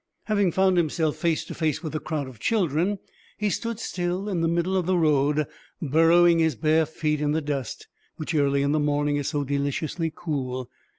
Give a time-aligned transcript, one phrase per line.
[0.23, 2.97] Having found himself face to face with the crowd of children,
[3.37, 5.45] he stood still in the middle of the road,
[5.79, 7.85] burrowing his bare feet in the dust,
[8.15, 10.71] which early in the morning is so deliciously cool.